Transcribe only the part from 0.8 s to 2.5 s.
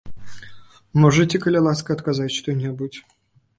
Можаце, калі ласка, адказаць